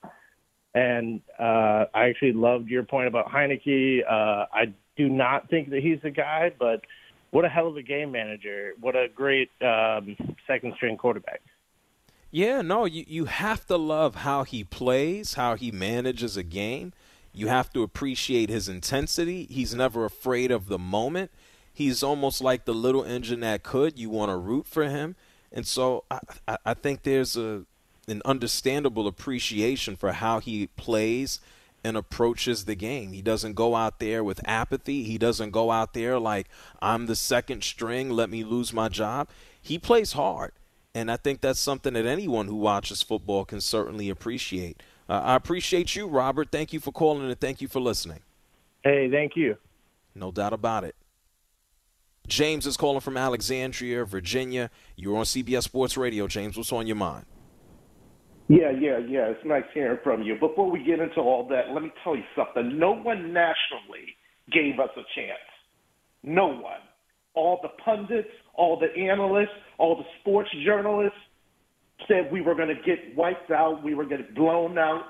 [0.75, 3.99] And uh, I actually loved your point about Heinicke.
[4.09, 6.81] Uh, I do not think that he's the guy, but
[7.29, 8.71] what a hell of a game manager!
[8.79, 10.15] What a great um,
[10.47, 11.41] second string quarterback.
[12.35, 16.91] Yeah, no, you, you have to love how he plays, how he manages a game.
[17.31, 19.45] You have to appreciate his intensity.
[19.51, 21.29] He's never afraid of the moment.
[21.71, 23.99] He's almost like the little engine that could.
[23.99, 25.15] You want to root for him.
[25.51, 27.65] And so I, I think there's a
[28.07, 31.39] an understandable appreciation for how he plays
[31.83, 33.13] and approaches the game.
[33.13, 35.03] He doesn't go out there with apathy.
[35.03, 36.47] He doesn't go out there like
[36.81, 39.29] I'm the second string, let me lose my job.
[39.61, 40.51] He plays hard.
[40.95, 44.81] And I think that's something that anyone who watches football can certainly appreciate.
[45.09, 46.49] Uh, I appreciate you, Robert.
[46.51, 48.19] Thank you for calling and thank you for listening.
[48.83, 49.57] Hey, thank you.
[50.13, 50.95] No doubt about it.
[52.27, 54.69] James is calling from Alexandria, Virginia.
[54.95, 56.27] You're on CBS Sports Radio.
[56.27, 57.25] James, what's on your mind?
[58.47, 59.29] Yeah, yeah, yeah.
[59.29, 60.35] It's nice hearing from you.
[60.35, 62.77] Before we get into all that, let me tell you something.
[62.77, 64.15] No one nationally
[64.51, 65.39] gave us a chance.
[66.23, 66.79] No one.
[67.35, 71.17] All the pundits, all the analysts, all the sports journalists
[72.07, 75.03] said we were going to get wiped out, we were going to get blown out.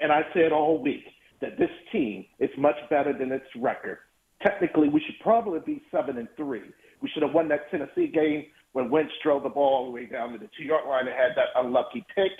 [0.00, 1.04] And I said all week
[1.40, 3.98] that this team is much better than its record
[4.42, 6.62] technically we should probably be seven and three.
[7.02, 10.06] We should have won that Tennessee game when Wentz drove the ball all the way
[10.06, 12.32] down to the two yard line and had that unlucky pick.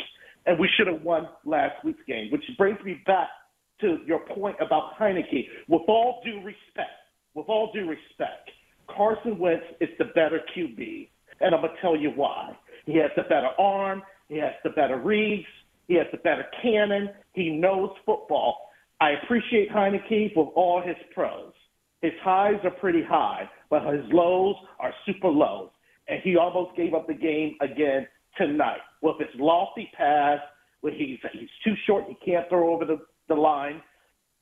[0.46, 3.28] And we should have won last week's game, which brings me back
[3.80, 5.48] to your point about Heinicke.
[5.68, 6.90] With all due respect,
[7.34, 8.50] with all due respect,
[8.98, 11.08] Carson Wentz is the better QB.
[11.40, 12.50] And I'm going to tell you why.
[12.84, 14.02] He has the better arm.
[14.28, 15.46] He has the better reads.
[15.86, 17.10] He has the better cannon.
[17.32, 18.56] He knows football.
[19.00, 21.52] I appreciate Heinicke with all his pros.
[22.02, 25.70] His highs are pretty high, but his lows are super low.
[26.08, 28.06] And he almost gave up the game again
[28.36, 30.40] tonight with his lofty pass,
[30.80, 33.80] where he's he's too short, he can't throw over the, the line.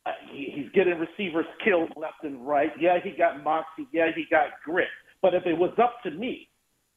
[0.07, 2.71] Uh, he, he's getting receivers killed left and right.
[2.81, 3.89] Yeah, he got moxie.
[3.93, 4.89] Yeah, he got grit.
[5.21, 6.49] But if it was up to me,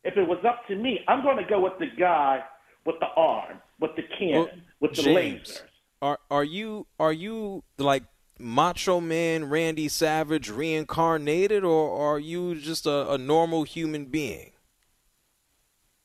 [0.03, 2.43] if it was up to me, I'm going to go with the guy
[2.85, 5.61] with the arm, with the cannon, well, with the James, lasers.
[6.01, 8.03] Are are you are you like
[8.39, 14.51] Macho Man Randy Savage reincarnated, or are you just a, a normal human being?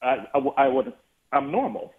[0.03, 0.93] I, I, I, would.
[1.33, 1.93] I'm normal.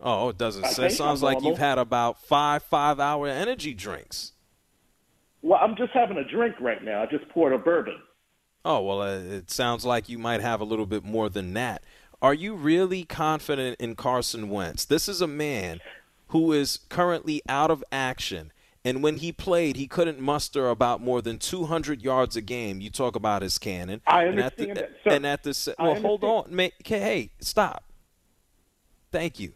[0.00, 0.88] Oh, it doesn't say.
[0.88, 4.32] Sounds like you've had about five five-hour energy drinks.
[5.42, 7.02] Well, I'm just having a drink right now.
[7.02, 7.98] I just poured a bourbon.
[8.64, 11.82] Oh well, uh, it sounds like you might have a little bit more than that.
[12.20, 14.84] Are you really confident in Carson Wentz?
[14.84, 15.80] This is a man
[16.28, 18.52] who is currently out of action
[18.84, 22.80] and when he played, he couldn't muster about more than 200 yards a game.
[22.80, 24.00] You talk about his cannon.
[24.06, 25.14] I understand and at the, that.
[25.14, 26.70] And at the well, hold on, man.
[26.84, 27.84] Hey, stop.
[29.12, 29.52] Thank you.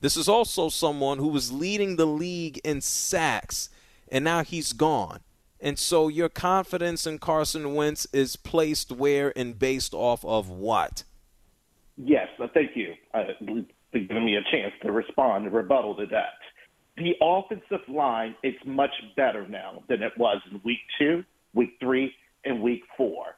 [0.00, 3.68] This is also someone who was leading the league in sacks,
[4.10, 5.20] and now he's gone.
[5.60, 11.04] And so your confidence in Carson Wentz is placed where and based off of what?
[11.96, 13.24] Yes, thank you uh,
[13.90, 16.34] for giving me a chance to respond and rebuttal to that
[16.96, 22.12] the offensive line is much better now than it was in week two, week three,
[22.44, 23.36] and week four.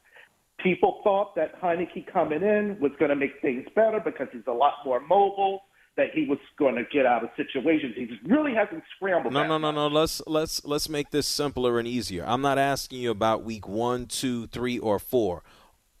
[0.63, 4.51] People thought that Heinicke coming in was going to make things better because he's a
[4.51, 5.63] lot more mobile,
[5.97, 7.93] that he was going to get out of situations.
[7.95, 9.33] He just really hasn't scrambled.
[9.33, 9.87] No, no, no, no.
[9.87, 12.23] Let's let's let's make this simpler and easier.
[12.25, 15.43] I'm not asking you about week one, two, three, or four.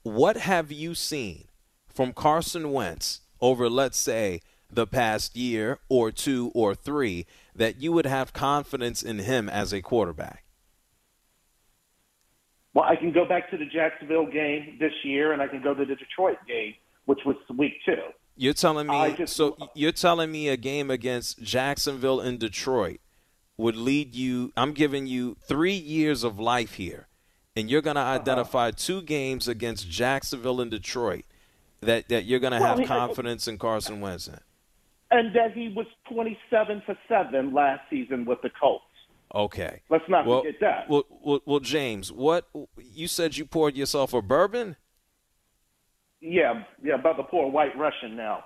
[0.03, 1.45] What have you seen
[1.87, 7.25] from Carson Wentz over, let's say, the past year or two or three
[7.55, 10.43] that you would have confidence in him as a quarterback?
[12.73, 15.73] Well, I can go back to the Jacksonville game this year, and I can go
[15.73, 16.75] to the Detroit game,
[17.05, 17.97] which was week two.
[18.39, 23.01] You're telling me just, so you're telling me a game against Jacksonville and Detroit
[23.57, 27.09] would lead you I'm giving you 3 years of life here
[27.53, 28.21] and you're going to uh-huh.
[28.21, 28.77] identify uh-huh.
[28.77, 31.25] two games against Jacksonville and Detroit
[31.81, 34.39] that that you're going to well, have confidence in Carson Wentz in
[35.11, 38.85] and that he was 27 for 7 last season with the Colts.
[39.35, 39.81] Okay.
[39.89, 40.89] Let's not well, forget that.
[40.89, 42.47] Well, well, well, James, what
[42.77, 44.77] you said you poured yourself a bourbon?
[46.21, 48.43] Yeah, yeah, about the pour white Russian now.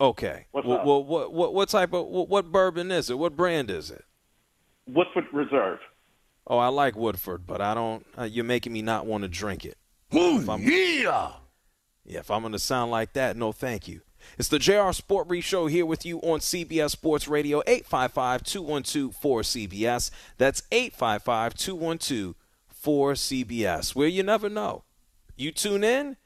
[0.00, 0.46] Okay.
[0.52, 0.86] What's well, up?
[0.86, 3.18] well, what, what what type of what, what bourbon is it?
[3.18, 4.04] What brand is it?
[4.86, 5.78] Woodford Reserve.
[6.46, 8.06] Oh, I like Woodford, but I don't.
[8.16, 9.76] Uh, you're making me not want to drink it.
[10.14, 11.32] Ooh, yeah.
[12.04, 14.02] Yeah, if I'm going to sound like that, no, thank you.
[14.38, 19.16] It's the JR Sport Brief Show here with you on CBS Sports Radio, 855 212
[19.20, 20.10] 4CBS.
[20.38, 22.34] That's 855 212
[22.84, 24.84] 4CBS, where you never know.
[25.36, 26.16] You tune in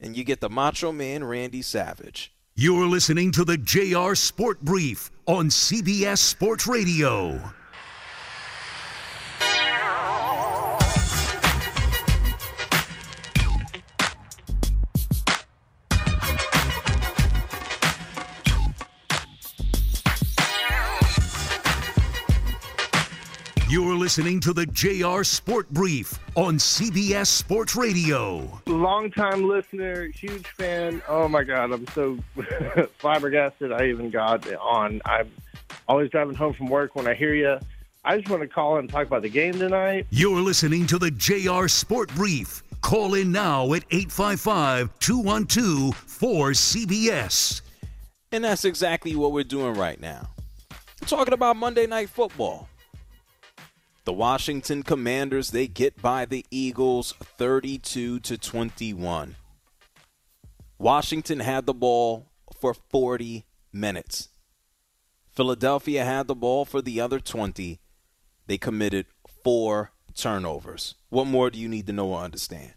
[0.00, 2.34] and you get the Macho Man Randy Savage.
[2.54, 7.40] You're listening to the JR Sport Brief on CBS Sports Radio.
[24.10, 28.60] Listening to the JR Sport Brief on CBS Sports Radio.
[28.66, 31.00] Long time listener, huge fan.
[31.06, 32.18] Oh my God, I'm so
[32.98, 33.70] flabbergasted.
[33.70, 35.00] I even got on.
[35.04, 35.30] I'm
[35.86, 37.60] always driving home from work when I hear you.
[38.04, 40.08] I just want to call and talk about the game tonight.
[40.10, 42.64] You're listening to the JR Sport Brief.
[42.80, 47.60] Call in now at 855 212 4CBS.
[48.32, 50.30] And that's exactly what we're doing right now.
[51.00, 52.66] We're talking about Monday Night Football.
[54.04, 59.36] The Washington Commanders, they get by the Eagles 32 to 21.
[60.78, 64.30] Washington had the ball for 40 minutes.
[65.30, 67.78] Philadelphia had the ball for the other 20.
[68.46, 69.04] They committed
[69.44, 70.94] four turnovers.
[71.10, 72.72] What more do you need to know or understand?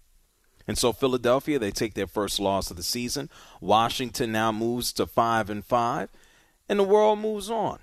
[0.67, 3.29] And so Philadelphia, they take their first loss of the season.
[3.61, 6.09] Washington now moves to 5 and 5,
[6.67, 7.79] and the world moves on.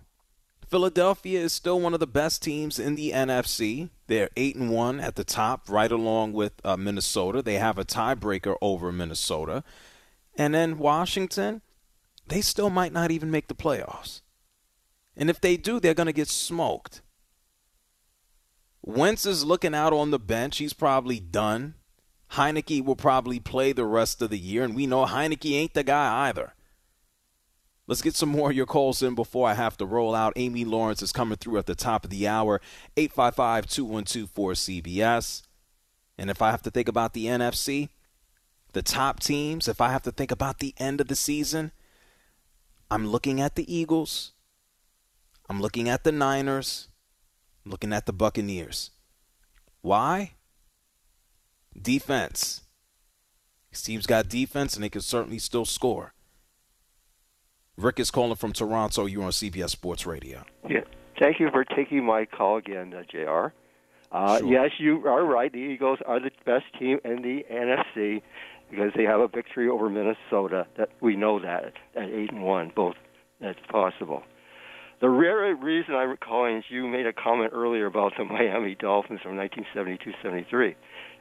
[0.70, 3.90] Philadelphia is still one of the best teams in the NFC.
[4.06, 7.42] They're 8 and 1 at the top, right along with uh, Minnesota.
[7.42, 9.64] They have a tiebreaker over Minnesota.
[10.36, 11.62] And then Washington,
[12.28, 14.20] they still might not even make the playoffs.
[15.16, 17.02] And if they do, they're going to get smoked.
[18.80, 20.58] Wentz is looking out on the bench.
[20.58, 21.74] He's probably done.
[22.34, 25.82] Heinicke will probably play the rest of the year, and we know Heinicke ain't the
[25.82, 26.54] guy either.
[27.90, 30.34] Let's get some more of your calls in before I have to roll out.
[30.36, 32.60] Amy Lawrence is coming through at the top of the hour,
[32.96, 35.42] 855 212 cbs
[36.16, 37.88] And if I have to think about the NFC,
[38.74, 41.72] the top teams, if I have to think about the end of the season,
[42.92, 44.34] I'm looking at the Eagles.
[45.48, 46.86] I'm looking at the Niners.
[47.64, 48.92] I'm looking at the Buccaneers.
[49.80, 50.34] Why?
[51.76, 52.60] Defense.
[53.72, 56.14] These teams got defense and they can certainly still score.
[57.82, 59.06] Rick is calling from Toronto.
[59.06, 60.44] You're on CBS Sports Radio.
[60.68, 60.80] Yeah.
[61.18, 63.52] Thank you for taking my call again, uh, JR.
[64.12, 64.48] Uh, Sure.
[64.48, 65.52] Yes, you are right.
[65.52, 68.22] The Eagles are the best team in the NFC
[68.70, 70.66] because they have a victory over Minnesota.
[70.76, 72.96] That we know that at eight and one, both.
[73.40, 74.22] That's possible.
[75.00, 79.20] The rare reason I'm calling is you made a comment earlier about the Miami Dolphins
[79.22, 80.74] from 1972-73,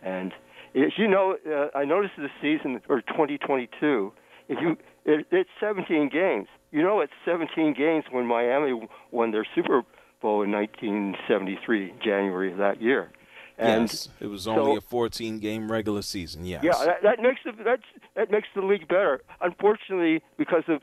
[0.04, 0.34] and
[0.76, 4.12] as you know, uh, I noticed this season or 2022.
[4.50, 6.48] If you, it, it's 17 games.
[6.72, 9.84] You know, it's 17 games when Miami won their Super
[10.22, 13.12] Bowl in 1973, January of that year.
[13.58, 16.46] And yes, it was only so- a 14 game regular season.
[16.46, 16.64] Yes.
[16.64, 17.84] yeah, that, that makes the that's,
[18.16, 19.22] that makes the league better.
[19.42, 20.82] Unfortunately, because of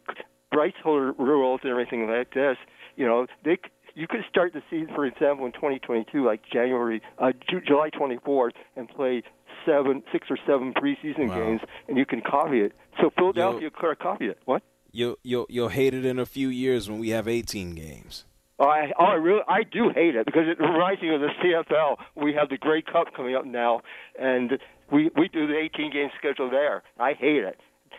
[0.54, 2.56] rights holder rules and everything like this,
[2.96, 3.58] you know, they
[3.96, 8.52] you could start the season, for example, in 2022, like January, uh, Ju- July 24th,
[8.76, 9.22] and play
[9.64, 11.34] seven, six or seven preseason Wow.
[11.34, 12.72] games, and you can copy it.
[13.00, 14.38] So Philadelphia could copy it.
[14.44, 14.62] What?
[14.92, 18.24] You'll, you'll, you'll hate it in a few years when we have 18 games.
[18.58, 21.28] Oh, I, oh, I really, I do hate it because it reminds me of the
[21.42, 21.96] CFL.
[22.14, 23.80] We have the Grey Cup coming up now,
[24.18, 24.52] and
[24.90, 26.82] we we do the 18 game schedule there.
[26.98, 27.58] I hate it.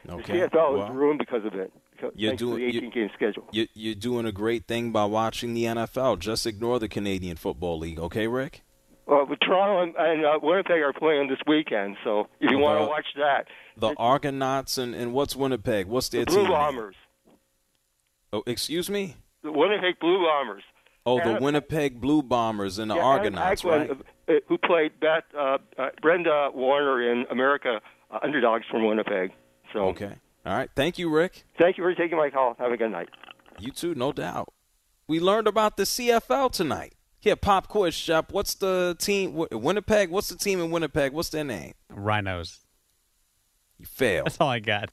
[0.10, 0.40] Okay.
[0.42, 1.72] The CFL Well, is ruined because of it.
[2.16, 3.48] You're doing- the you- 18 game schedule.
[3.52, 6.18] You, you're doing a great thing by watching the NFL.
[6.20, 8.62] Just ignore the Canadian Football League, okay, Rick?
[9.06, 12.88] Well, Toronto and, and uh, Winnipeg are playing this weekend, so if you want to
[12.88, 13.46] watch that,
[13.78, 15.88] The Argonauts and, and what's Winnipeg?
[15.88, 16.52] What's their the Blue team?
[16.52, 16.96] Bombers,
[18.34, 19.16] Oh, excuse me?
[19.44, 20.64] the Winnipeg Blue Bombers.
[21.06, 23.90] Oh, the And- Winnipeg Blue Bombers and the Yeah, Argonauts, right?
[23.90, 23.94] Uh,
[24.28, 27.80] uh, who played Beth, uh, uh, Brenda Warner in America
[28.12, 29.32] uh, Underdogs from Winnipeg.
[29.72, 30.16] So Okay.
[30.48, 30.70] All right.
[30.76, 31.44] Thank you, Rick.
[31.60, 32.56] thank you for taking my call.
[32.58, 33.10] Have a good night.
[33.60, 34.54] You too, no doubt.
[35.06, 36.94] We learned about the CFL tonight.
[37.20, 38.32] Here, pop quiz, Shep.
[38.32, 39.34] What's the team?
[39.52, 40.10] Winnipeg.
[40.10, 41.12] What's the team in Winnipeg?
[41.12, 41.74] What's their name?
[41.90, 42.62] Rhinos.
[43.78, 44.28] You failed.
[44.28, 44.92] That's all I got.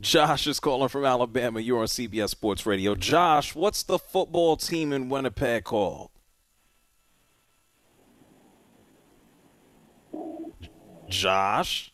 [0.00, 1.60] Josh is calling from Alabama.
[1.60, 2.96] You're on CBS Sports Radio.
[2.96, 6.10] Josh, what's the football team in Winnipeg called?
[11.08, 11.92] Josh?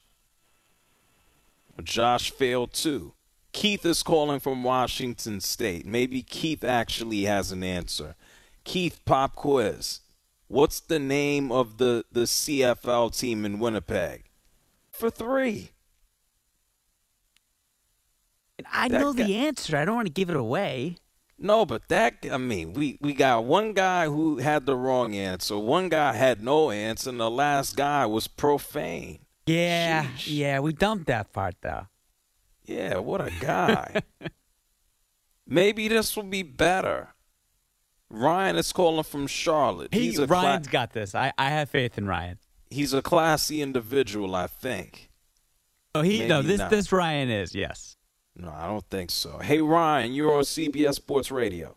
[1.85, 3.15] Josh failed too.
[3.53, 5.85] Keith is calling from Washington State.
[5.87, 8.15] Maybe Keith actually has an answer.
[8.65, 10.01] Keith, pop quiz.
[10.49, 14.25] What's the name of the, the CFL team in Winnipeg?
[14.91, 15.71] For three.
[18.71, 19.77] I That know guy- the answer.
[19.77, 20.97] I don't want to give it away.
[21.39, 25.59] No, but that I mean, we we got one guy who had the wrong answer,
[25.59, 29.22] one guy had no answer, and the last guy was profane.
[29.47, 31.87] Yeah, yeah, we dumped that part though.
[32.65, 34.03] Yeah, what a guy.
[35.47, 37.09] Maybe this will be better.
[38.09, 39.93] Ryan is calling from Charlotte.
[39.93, 41.15] He, he's a cla- Ryan's got this.
[41.15, 42.39] I, I have faith in Ryan.
[42.71, 45.11] he's a classy individual, I think.
[45.95, 46.37] Oh, he no.
[46.37, 46.71] Maybe This not.
[46.71, 47.97] this Ryan is yes.
[48.37, 49.39] No, I don't think so.
[49.39, 51.75] Hey Ryan, you're on CBS Sports Radio.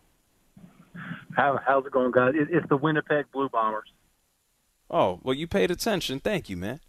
[1.36, 2.32] How, how's it going, guys?
[2.34, 3.92] It, it's the Winnipeg Blue Bombers.
[4.90, 6.18] Oh, well, you paid attention.
[6.20, 6.80] Thank you, man.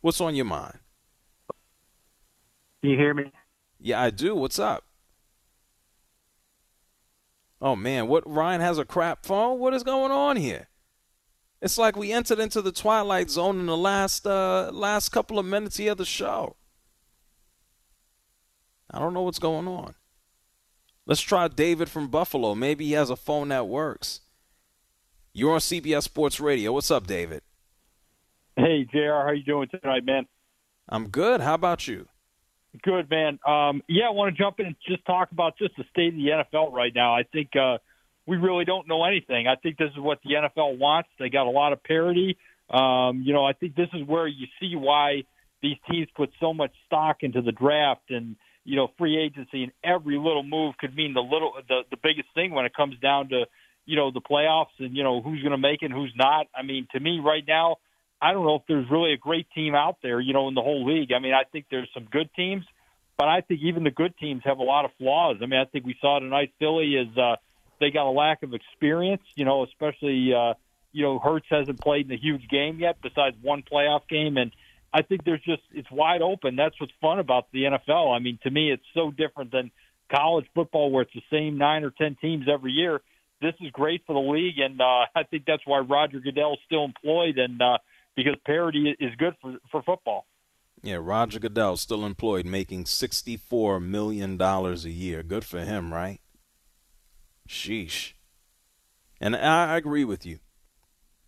[0.00, 0.78] What's on your mind?
[2.80, 3.32] Can you hear me?
[3.80, 4.34] Yeah, I do.
[4.34, 4.84] What's up?
[7.60, 9.58] Oh man, what Ryan has a crap phone?
[9.58, 10.68] What is going on here?
[11.60, 15.46] It's like we entered into the twilight zone in the last uh last couple of
[15.46, 16.56] minutes here of the show.
[18.90, 19.94] I don't know what's going on.
[21.04, 22.54] Let's try David from Buffalo.
[22.54, 24.20] Maybe he has a phone that works.
[25.32, 26.72] You're on CBS Sports Radio.
[26.72, 27.42] What's up, David?
[28.58, 30.26] Hey, JR, how you doing tonight, man?
[30.88, 31.40] I'm good.
[31.40, 32.08] How about you?
[32.82, 33.38] Good, man.
[33.46, 36.14] Um, yeah, I want to jump in and just talk about just the state of
[36.14, 37.14] the NFL right now.
[37.14, 37.78] I think uh,
[38.26, 39.46] we really don't know anything.
[39.46, 41.08] I think this is what the NFL wants.
[41.20, 42.36] They got a lot of parity.
[42.68, 45.22] Um, you know, I think this is where you see why
[45.62, 48.34] these teams put so much stock into the draft and
[48.64, 52.28] you know free agency, and every little move could mean the little the the biggest
[52.34, 53.44] thing when it comes down to
[53.86, 56.48] you know the playoffs and you know who's going to make it, and who's not.
[56.52, 57.76] I mean, to me right now
[58.20, 60.62] I don't know if there's really a great team out there, you know, in the
[60.62, 61.12] whole league.
[61.12, 62.64] I mean, I think there's some good teams,
[63.16, 65.36] but I think even the good teams have a lot of flaws.
[65.42, 67.36] I mean, I think we saw tonight Philly is uh,
[67.80, 70.54] they got a lack of experience, you know, especially uh,
[70.92, 74.50] you know Hurts hasn't played in a huge game yet, besides one playoff game, and
[74.92, 76.56] I think there's just it's wide open.
[76.56, 78.14] That's what's fun about the NFL.
[78.14, 79.70] I mean, to me, it's so different than
[80.10, 83.00] college football where it's the same nine or ten teams every year.
[83.40, 86.58] This is great for the league, and uh, I think that's why Roger Goodell is
[86.66, 87.62] still employed and.
[87.62, 87.78] uh
[88.18, 90.26] because parity is good for for football.
[90.82, 95.22] Yeah, Roger Goodell still employed, making sixty-four million dollars a year.
[95.22, 96.20] Good for him, right?
[97.48, 98.12] Sheesh.
[99.20, 100.40] And I agree with you.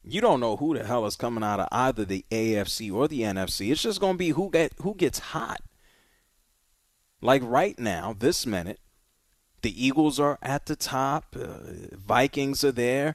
[0.03, 3.21] You don't know who the hell is coming out of either the AFC or the
[3.21, 3.71] NFC.
[3.71, 5.61] It's just going to be who get who gets hot.
[7.21, 8.81] Like right now, this minute,
[9.63, 11.37] the Eagles are at the top.
[11.39, 13.15] Uh, Vikings are there.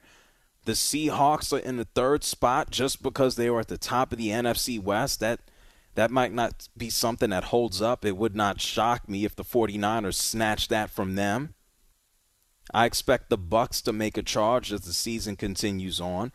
[0.65, 4.17] The Seahawks are in the third spot just because they were at the top of
[4.17, 5.19] the NFC West.
[5.19, 5.39] That
[5.93, 8.03] that might not be something that holds up.
[8.03, 11.53] It would not shock me if the 49ers snatch that from them.
[12.73, 16.31] I expect the Bucs to make a charge as the season continues on.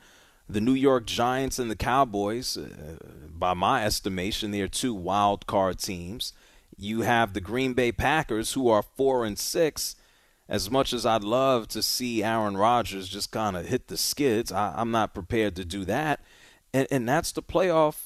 [0.48, 2.96] The New York Giants and the Cowboys, uh,
[3.28, 6.32] by my estimation, they are two wild card teams.
[6.76, 9.96] You have the Green Bay Packers, who are four and six,
[10.50, 14.50] as much as I'd love to see Aaron Rodgers just kind of hit the skids,
[14.50, 16.20] I, am not prepared to do that.
[16.74, 18.02] And, and that's the playoff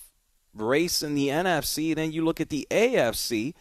[0.52, 1.96] race in the NFC.
[1.96, 3.54] Then you look at the AFC.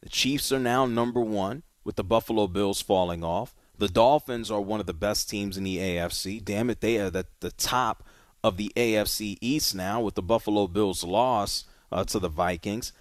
[0.00, 3.54] The Chiefs are now number one with the Buffalo Bills falling off.
[3.76, 6.42] The Dolphins are one of the best teams in the AFC.
[6.42, 8.02] Damn it, they are at the top
[8.42, 12.94] of the AFC East now with the Buffalo Bills loss uh, to the Vikings.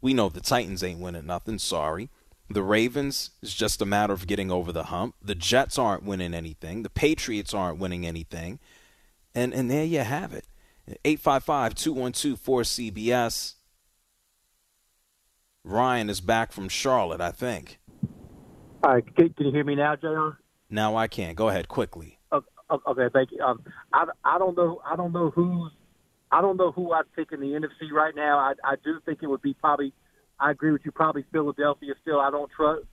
[0.00, 1.60] We know the Titans ain't winning nothing.
[1.60, 2.10] Sorry.
[2.48, 5.16] The Ravens is just a matter of getting over the hump.
[5.20, 6.84] The Jets aren't winning anything.
[6.84, 8.60] The Patriots aren't winning anything.
[9.34, 10.46] And and there you have it.
[11.04, 13.54] 855-212-4CBS.
[15.64, 17.80] Ryan is back from Charlotte, I think.
[18.84, 20.28] All right, can, can you hear me now, Jr.?
[20.70, 21.34] Now I can.
[21.34, 22.20] Go ahead quickly.
[22.32, 23.40] Okay, okay thank you.
[23.40, 24.80] Um, I, I don't know.
[24.88, 25.72] I don't know who's.
[26.30, 28.38] I don't know who I'd pick in the NFC right now.
[28.38, 29.92] I, I do think it would be probably
[30.38, 30.92] I agree with you.
[30.92, 32.20] Probably Philadelphia still.
[32.20, 32.84] I don't trust.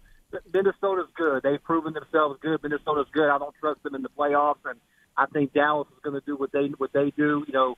[0.53, 1.43] Minnesota's good.
[1.43, 2.61] They've proven themselves good.
[2.63, 3.29] Minnesota's good.
[3.29, 4.79] I don't trust them in the playoffs, and
[5.17, 7.43] I think Dallas is going to do what they what they do.
[7.45, 7.75] You know,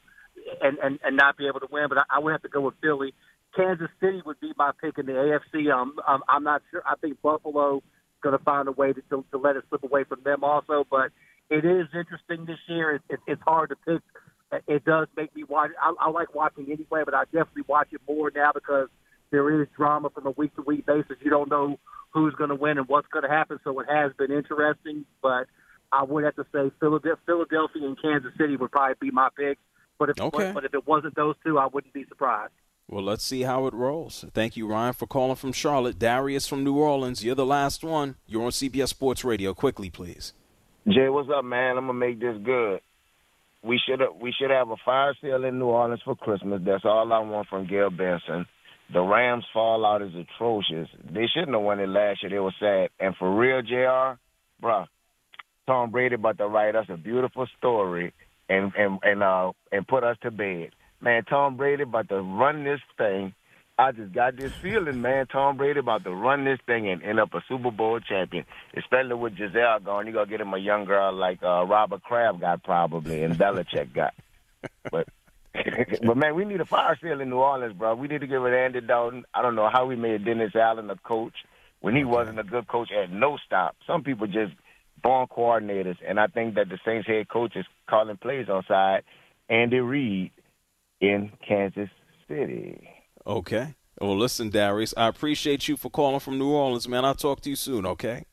[0.62, 1.88] and and and not be able to win.
[1.90, 3.14] But I, I would have to go with Philly.
[3.56, 5.72] Kansas City would be my pick in the AFC.
[5.74, 6.84] Um, um I'm not sure.
[6.86, 7.82] I think Buffalo
[8.22, 10.86] going to find a way to, to to let it slip away from them also.
[10.90, 11.12] But
[11.50, 12.96] it is interesting this year.
[12.96, 14.02] It, it, it's hard to pick.
[14.68, 15.72] It does make me watch.
[15.82, 18.88] I, I like watching anyway, but I definitely watch it more now because
[19.36, 21.18] there is drama from a week to week basis.
[21.22, 21.78] You don't know
[22.12, 25.04] who's going to win and what's going to happen, so it has been interesting.
[25.22, 25.48] But
[25.92, 29.58] I would have to say Philadelphia and Kansas City would probably be my pick.
[30.00, 30.52] But if okay.
[30.54, 32.54] but if it wasn't those two, I wouldn't be surprised.
[32.88, 34.24] Well, let's see how it rolls.
[34.34, 36.00] Thank you, Ryan, for calling from Charlotte.
[36.00, 38.16] Darius from New Orleans, you're the last one.
[38.28, 39.54] You're on CBS Sports Radio.
[39.54, 40.34] Quickly, please.
[40.88, 41.78] Jay, what's up, man?
[41.78, 42.80] I'm gonna make this good.
[43.64, 46.62] We should we should have a fire sale in New Orleans for Christmas.
[46.64, 48.46] That's all I want from Gayle Benson.
[48.94, 50.88] The Rams' fallout is atrocious.
[51.04, 52.30] They shouldn't have won it last year.
[52.30, 52.90] They were sad.
[53.00, 54.20] And for real, Jr.,
[54.64, 54.88] bruh,
[55.68, 58.14] Tom Brady about to write us a beautiful story
[58.48, 60.72] and and and uh and put us to bed.
[61.02, 63.34] Man, Tom Brady about to run this thing.
[63.78, 65.28] I just got this feeling, man.
[65.28, 68.46] Tom Brady about to run this thing and end up a Super Bowl champion.
[68.78, 72.40] Especially with Gisele gone, you gonna get him a young girl like uh, Robert Kraft
[72.40, 74.14] got probably and Belichick got.
[74.92, 75.08] But
[76.04, 77.96] but man, we need a fire sale in New Orleans, bro.
[77.96, 79.26] We need to get rid of Andy Dalton.
[79.34, 81.34] I don't know how we made Dennis Allen a coach
[81.82, 83.76] when he wasn't a good coach at no stop.
[83.86, 84.54] Some people just
[85.02, 89.04] born coordinators, and I think that the Saints head coach is calling plays on side
[89.50, 90.32] Andy Reid
[91.00, 91.90] in Kansas
[92.28, 92.90] City.
[93.26, 93.76] Okay.
[94.02, 97.06] Well, listen, Darius, I appreciate you for calling from New Orleans, man.
[97.06, 98.26] I'll talk to you soon, okay?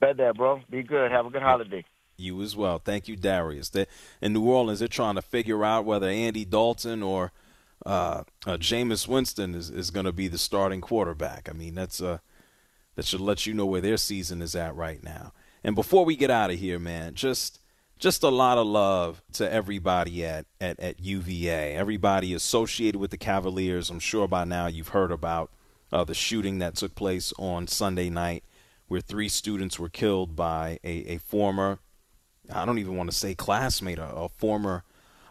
[0.00, 0.60] Bet that, bro.
[0.70, 1.10] Be good.
[1.10, 1.84] Have a good holiday.
[2.20, 2.78] You as well.
[2.78, 3.70] Thank you, Darius.
[3.70, 3.86] They,
[4.20, 7.32] in New Orleans, they're trying to figure out whether Andy Dalton or
[7.84, 11.48] uh, uh, Jameis Winston is, is going to be the starting quarterback.
[11.48, 12.18] I mean, that's uh,
[12.94, 15.32] that should let you know where their season is at right now.
[15.64, 17.60] And before we get out of here, man, just
[17.98, 23.18] just a lot of love to everybody at, at, at UVA, everybody associated with the
[23.18, 23.90] Cavaliers.
[23.90, 25.50] I'm sure by now you've heard about
[25.92, 28.42] uh, the shooting that took place on Sunday night
[28.88, 31.78] where three students were killed by a, a former,
[32.52, 34.84] I don't even want to say classmate, a, a former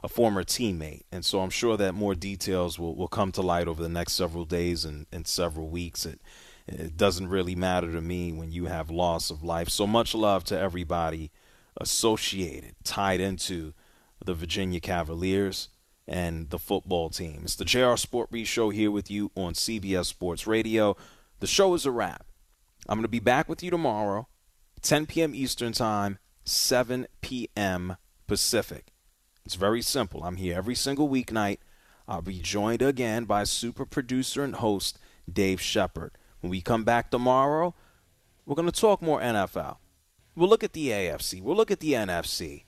[0.04, 1.04] a former teammate.
[1.12, 4.14] And so I'm sure that more details will, will come to light over the next
[4.14, 6.06] several days and, and several weeks.
[6.06, 6.22] It,
[6.68, 9.70] it doesn't really matter to me when you have loss of life.
[9.70, 11.32] So much love to everybody
[11.78, 13.74] associated, tied into
[14.24, 15.70] the Virginia Cavaliers
[16.08, 17.42] and the football team.
[17.44, 20.98] It's the JR Sport Brief Show here with you on CBS Sports Radio.
[21.40, 22.26] The show is a wrap.
[22.88, 24.28] I'm going to be back with you tomorrow,
[24.82, 25.36] 10 p.m.
[25.36, 26.18] Eastern Time,
[26.50, 27.98] 7 p.m.
[28.28, 28.88] Pacific.
[29.46, 30.24] It's very simple.
[30.24, 31.60] I'm here every single weeknight.
[32.08, 34.98] I'll be joined again by super producer and host
[35.32, 36.12] Dave Shepard.
[36.42, 37.76] When we come back tomorrow,
[38.46, 39.78] we're going to talk more NFL.
[40.36, 41.42] We'll look at the AFC.
[41.42, 42.64] We'll look at the NFC.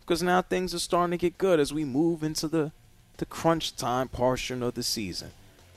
[0.00, 2.72] Because now things are starting to get good as we move into the,
[3.16, 5.30] the crunch time portion of the season.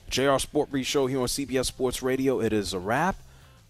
[0.10, 2.40] JR Sport Brief Show here on CBS Sports Radio.
[2.40, 3.16] It is a wrap.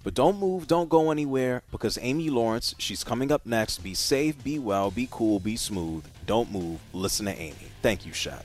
[0.03, 3.79] But don't move, don't go anywhere because Amy Lawrence, she's coming up next.
[3.79, 6.03] Be safe, be well, be cool, be smooth.
[6.25, 6.79] Don't move.
[6.91, 7.55] Listen to Amy.
[7.81, 8.43] Thank you, Shaq.